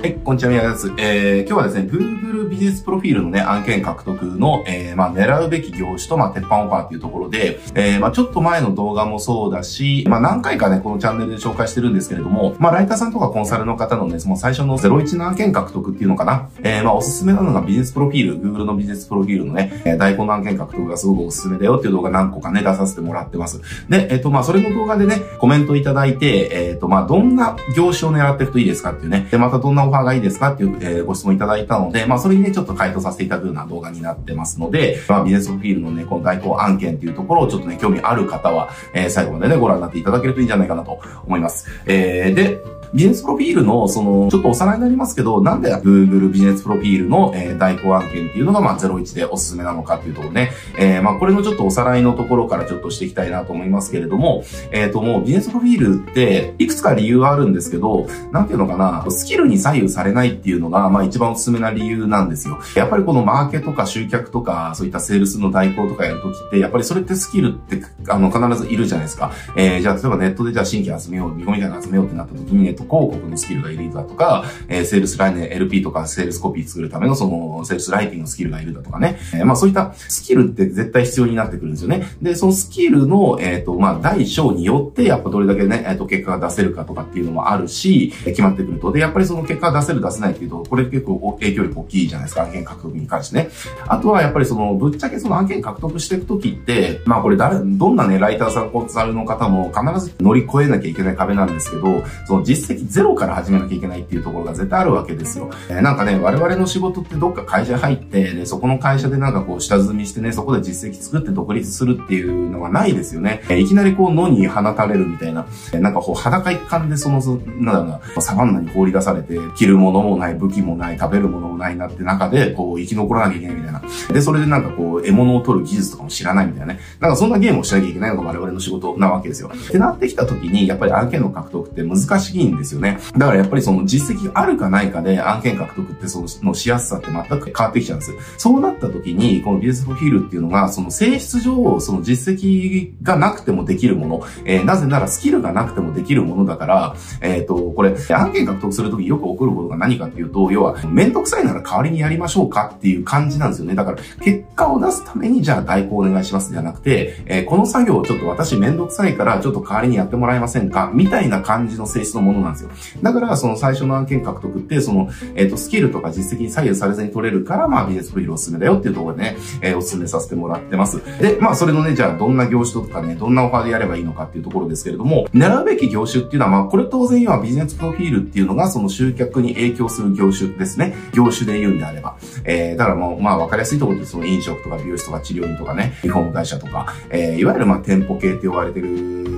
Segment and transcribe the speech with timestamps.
[0.00, 0.90] はい、こんにちは、宮です。
[0.96, 16.48] えー、今日はですね、Google ビジネスプロフィールのね、案件獲得の、えー、まあ、狙うべき業種と、まあ、鉄板オファーっていうところで、えー、まあ、ちょっと前の動画もそうだし、まあ、何回かね、このチャンネルで紹介してるんですけれども、まあ、ライターさんとかコンサルの方のね、その最初の01の案件獲得っていうのかな。
[16.62, 23.60] えー、まあ、おすすめなのがビジネスプロフィール、Google のビジネスプロフィールのね、えー、大根の案件獲得がすごくおすすめだよっていう動画何個かね、出させてもらってます。
[23.90, 41.66] で、えっ、ー、と、まあ、それの動画でね、コメントいただいて、えっ、ー、と、まあ、どんな業種を狙っていくといいですかっていうね、で、またどんなオファーがいいですかっていうえー、ご質問いただいたので、まあ、それにね、ちょっと回答させていただくような動画になってますので、まあ、ビジネスフィールのね、この代行案件っていうところをちょっとね、興味ある方は、えー、最後までね、ご覧になっていただけるといいんじゃないかなと思います。
[41.86, 62.58] えー、で、ビジネスプロフィールの、その、ちょっとおさらいになりますけど、なんで Google ビジネスプロフィールの、えー、代行案件っていうのが、まあ、01でおすすめなのかっていうところね、えー、まあ、これのちょっとおさらいのところからちょっとしていきたいなと思いますけれども、えっ、ー、と、もうビジネスプロフィールって、いくつか理由があるんですけど、なんていうのかな、スキルに左右されないっていうのが、まあ、一番おすすめな理由なんですよ。
[62.74, 69.32] やっぱりこのマーケとか集客とか、そういったセールスの代行とかやるときって、やっぱりそれってスキルって、あの、必ずいるじゃないですか。
[69.56, 79.18] えー、じゃあ、例えばネットでじゃあ新規集めよう、見込みたい集めようってなったときに、ネット広告のスキルがいるだとか、えー、セールスライン、LP とかセールスコピー作るためのその、セールスライティングのスキルがいるだとかね。
[79.34, 82.04] えー、まあそういったスキルって絶対必要になってくるんですよね。
[82.22, 88.92] で、そのスキルの、えっ、ー、と、まあ大小によって、やっぱどれだけね、えっ、ー、と、結果が出せるかとかっていうのもあるし、決まってくると。
[88.92, 93.48] で、やっぱりその結果が出せる出せないっていうと、これ結構影響力大きいじゃないですか、案件獲得に関してね。
[93.86, 105.50] あとはやっぱりその、ぶっちゃけその案件獲得していくときって、まあこれ誰、どんなね、ライターさん、コンサルの方も必ず乗り越えなきゃいけない壁なんですけど、その実際績ゼロから始めなきゃいけないっていうところが絶対あるわけですよ。
[105.68, 113.42] えー、なんかね、我々の仕事ってどっか会社入って、で、そこの会社でなんかこう下積みしてね、そこで実績作って独立するっていうのはないですよね。
[113.48, 123.82] えー、いきなりこう野に放たれるみたいな、えー、なんかこう裸一貫でその、なんだろうな、サバンナに放り出されて、着るものもない、武器もない、食べるものもないなって中で、こう生き残らなきゃいけないみたいな。
[124.12, 126.80] で、それでなんかこう、獲物を取る技術とかも知らないみたいなね。
[127.00, 129.50] なんかそんなゲームをしなきゃいけないのが我々の仕事なわけですよ。
[129.54, 132.98] ってなってきた時に、やっぱり案件の獲得って難しいんでですよね。
[133.16, 138.12] だからやっぱりその実績あるかないかで案件獲得ってそのしやすさって全く変わってきちゃうんです。
[138.38, 153.74] そうなった時に、このビジネスプロフィールっていうのが、その性質上、その実績がなくてもできるもの、えー、なぜならスキルがなくてもできるものだから、えっ、ー、と、これ、案件獲得するときよく起こることが何かっていうと、要は、めんどくさいなら代わりにやりましょうかっていう感じなんですよね。
[153.74, 160.90] だから、結果を出すために、じゃあ代行お願いしますじゃなくて、えー、この作業をちょっと私めんどくさいから、ちょっと代わりにやってもらえませんか？
[160.92, 163.02] みたいな感じの性質のものなんなんですよ。
[163.02, 171.00] だから、その最初の案件獲得って、その、えっ、ー、と、スキルとか実績に左右されずに取れるから、まあ、ビジネスプロフィールおすすめだよっていうところでね、えー、おすすめさせてもらってます。
[171.20, 180.94] で、まあ、それのね、じゃあ、どんな業種とかね、どんなオファーでやればいいのかっていうところですけれども、狙うべき業種っていうのは、まあ、これ当然要はビジネスプロフィールっていうのが、その集客に影響する業種ですね。
[181.12, 182.16] 業種で言うんであれば。
[182.44, 189.29] えー、だからもう、まあ、わかりやすいところで、その飲食とか美容室とか治療院とかね、リフォーム会社とか、えー、いわゆるまあ、店舗系って呼ばれてる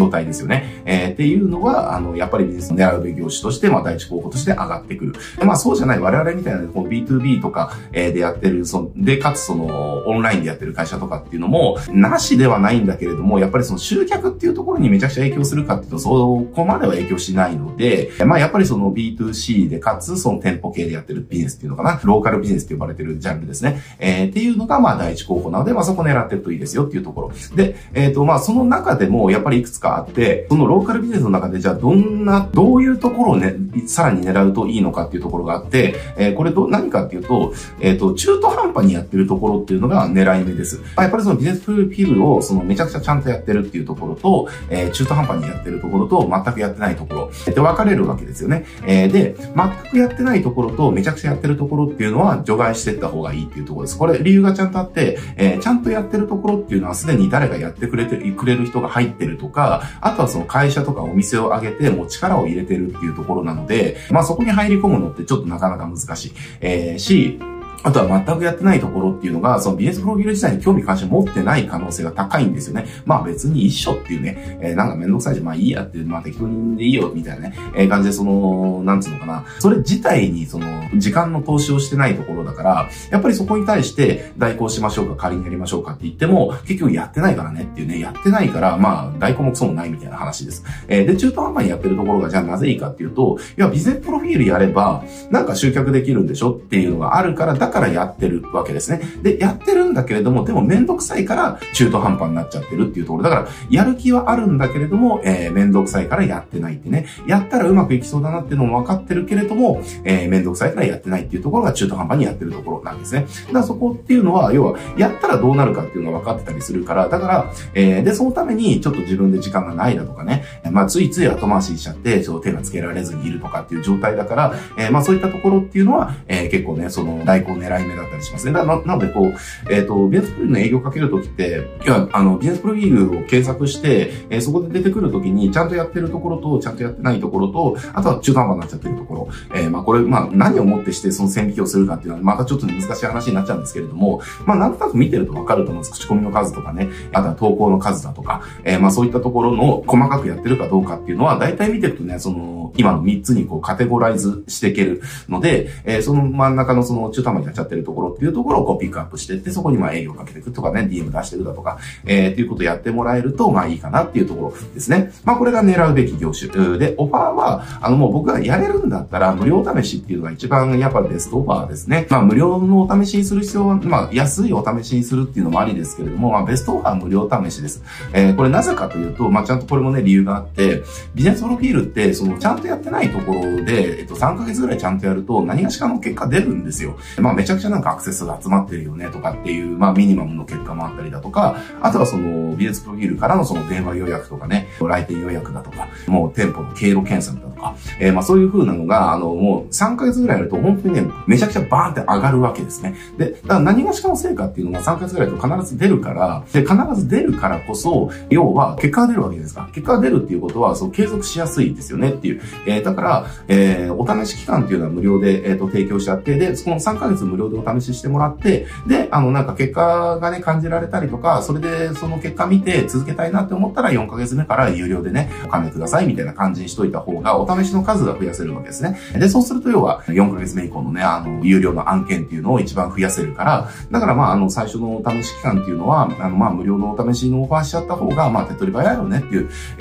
[0.00, 0.82] 業態ですよね。
[0.86, 5.14] えー、っていうのが、あの、やっぱりビジネスの狙うべき業種として、まあ、第一候補として上がってくる。
[5.44, 23.80] まあ、そうじゃない我々みたいな、この B2B とか、えー、でやってる、その、で、かつその、オンラインでやってる会社とかっていうのも、なしではないんだけれども、やっぱりその集客っていうところにめちゃくちゃ影響するかっていうと、そこまでは影響しないので、まあ、やっぱりその B2C で、かつその店舗系でやってるビジネスっていうのかな、ローカルビジネスって呼ばれてるジャンルですね。
[23.98, 27.32] えー、っていうのが、まあ、第一候補なので、まあ、そこ狙ってるといいですよっていうところ。
[27.54, 33.54] で、えっ、ー、と、まあ、その中でも、やっぱりいくつかあって、そのローカルビジネスの中でじゃあどんな、どういうところをね、
[33.86, 40.80] さらに狙うといいのかっていうところがあって、えー、これど、何かっていうと、えっ、ー、と、中途半端にやってるところっていうのが狙い目です。
[40.96, 48.64] やっぱりそのビジネスプロフィールをそのめちゃくちゃちゃんとやってるっていうところと、えー、中途半端にやってるところと、全くやってないところで分かれるわけですよね。
[48.86, 53.98] えー、で、全くやってないところとめちゃくちゃやってるところっていうのは除外していった方がいいっていうところです。
[53.98, 66.32] これ理由がちゃんとあって、えー、ちゃんとやってるところっていうのはすでに誰がやってくれて、くれる人が入ってるとか、あとはその会社とかお店を上げて、もう力を入れてるっていうところなのので、まあそこに入り込むのってちょっとなかなか難しい。
[66.60, 67.38] えー、し、
[67.82, 72.86] あとは全くやってないところっていうのが、そのビジネスプロフィール自体に興味関心持ってない可能性が高いんですよね。
[73.04, 79.44] まあ別に一緒っていうね、えー、なんかめんどくさいじゃ、まあいいやって、まあ適当にでいいよ、みたいなね、えー、感じでその、なんつうのかな。
[79.58, 80.66] それ自体にその、
[80.96, 90.64] 時間の投資をしてないところだから、やっぱりそこに対して代行しましょうか、仮にやりましょうかって言っても、結局やってないからねっていうね、やってないから、まあ代行もクソもないみたいな話です。
[90.88, 99.00] えー、で、中途半端にやってるところがじゃあなぜいいかっていうと、いや、ビジネスプロフィールやれば、なんか集客できるんでしょっていうのがあるから、だからやってるわけですね。
[99.22, 103.24] で、やってるんだけれども、でもめんどくさいから中途半端になっちゃってるっていうところ。
[103.24, 107.06] だから、やる気はあるんだけれども、えー、めんどくさいからやってないってね。
[107.26, 113.26] やったらうまくいきそうだなっていうのも分かってるけれども、えー、めんどくさいからやってないっていうところが中途半端にやってるところなんですね。
[113.46, 128.52] だからそこっていうのは、要は、やったらどうなるかっていうのが分かってたりするから、だから、えー、で、そのためにちょっと自分で時間がないだとかね、まあ、ついつい後回しにしちゃって、ちょっと手がつけられずにいるとかっていう状態だから、えー、まあ、そういったところっていうのは、えー、結構ね、その、代行狙い目だったりしますね。
[128.52, 139.28] ななので、こう、えっ、ー、と、ビジネスプロフィールの営業をかけるときって、いや、あの、ビジネスプロフィールを検索して、えー、そこで出てくるときに、ちゃんとやってるところと、ちゃんとやってないところと、あとは中途半端になっちゃってるところ。
[139.54, 145.92] えー、まあ、これ、まあ、何をもってしてその線引きをするかっていうのは、またちょっと難しい話になっちゃうんですけれども、まあ、なんとなく見てるとわかると思うんです。
[145.92, 165.12] 口コミの数とかね、あとは投稿の数だとか、えー、まあ、そういったところの細かくやってるかどうかっていうのは、大体見てるとね、その、今の3つにこうカテゴライズしていけるので、えー、その真ん中のその中途半端っちゃってるところっていうところをこうピックアップしていって、そこにまあ営業かけていくとかね、DM 出してるだとか、えー、っていうことをやってもらえると、まあいいかなっていうところですね。
[165.24, 166.50] まあこれが狙うべき業種。
[166.78, 172.06] で、オファーは、あのもう僕がやれるんだったら、無料試しっていうのが一番やっぱベストオファーですね。
[172.10, 177.82] まあ無料のお試しにする必要は、まあ安いお試しにするっていうのもありですけれども、まあベストオファー無料試しです。
[178.12, 180.82] えー、これなぜかというと、まあちゃんとこれもね、理由があって、
[181.14, 186.96] ビジネスプロフィールって、そのちゃんとやってないところで、えっと3ヶ月ぐらいちゃんとやると何がしかの結果出るんですよ。
[187.18, 202.94] まあめちゃくちゃなんかアクセスが集まってるよねとかっていう、まあミニマムの結果もあったりだとか、あとはその美術プロフィールからのその電話予約とかね、来店予約だとか、もう店舗の経路検索だとか、えー、まあそういう風なのが、あのもう3ヶ月ぐらいやると本当にね、めちゃくちゃバーンって上がるわけですね。
[203.18, 209.68] で、だから何がしかの成果っていうのが3ヶ月ぐらいと必ず出るから、で、必ず出るからこそ、要は結果が出るわけですか。
[209.72, 212.40] 結果が出るっていうことは、そう継続しやすいですよねっていう。
[212.66, 228.98] えー、だから、えー、お試し期間っていうのは無料で、えっ、ー、と、提供しちゃって、で、その3ヶ月無料でお試ししてもらって、で、あの、なんか結果がね、感じられたりとか、それでその結果見て続けたいなって思ったら4ヶ月目から有料でね、お金くださいみたいな感じにしといた方が、お試しの数が増やせるわけですね。
[229.14, 239.34] で、そうすると要は、4ヶ月目以降のね、あの、有料の案件っていうのを一番増やせるから、だからまあ、あの、最初のお試し期間っていうのは、あの、まあ、無料のお試しのオファーしちゃった方が、まあ、手っ取り早いよねって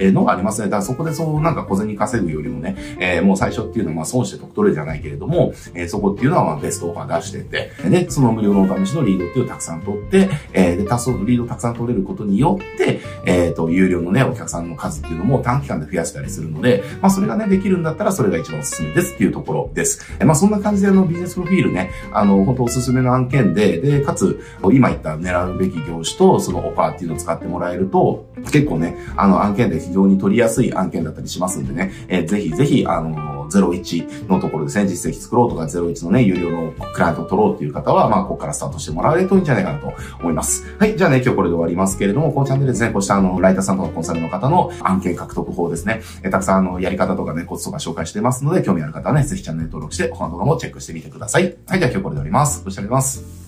[0.04, 0.68] いうのがありますね。
[0.68, 20.02] だからそこでそう、なんか小銭稼ぐよりもね、えー、もう最初っていうのはまあ、損して得取れじゃないけれども、えー、そこっていうのはまあ、ベストオファー出してて、で、その無料のお試しのリードっていうのをたくさん取って、えー、で、多数リードたくさん取れることによって、えっ、ー、と、有料のね、お客さんの数っていうのも短期間で増やしたりするので、まあ、それがね、でできるんだったら、それが一番おすすめですっていうところです。
[20.20, 24.40] え、まあ、そんな感じであの、ビジネスプロフィールね、あの、本当おすすめの案件で、で、かつ、
[24.72, 40.66] 今言った狙うべき業種と、そのオファーっていうのを使ってもらえると、結構ね、あの、案件で非常に取りやすい案件だったりしますんでね、えー、ぜひぜひ、あの、01のところですね、実績作ろうとか01のね、有料のクライアントを取ろうっていう方は、まあ、ここからスタートしてもらえるといいんじゃないかなと思います。
[40.78, 40.98] はい。
[40.98, 51.56] じゃあね、今日これで終わりますけれども、このチャンネルですね、こうしたあの、ライターさんとかコンサルの方の案件獲得法ですね、えたくさんあの、やり方とかね、コツとか紹介してますので、興味ある方はね、ぜひチャンネル登録して、他の動画もチェックしてみてください。
[51.68, 51.80] はい。
[51.80, 52.63] じゃあ今日これで終わります。
[52.63, 53.38] ご視聴あります。